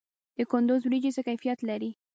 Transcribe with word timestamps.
د 0.37 0.39
کندز 0.51 0.81
وریجې 0.83 1.11
څه 1.15 1.21
کیفیت 1.27 1.59
لري؟ 1.69 1.91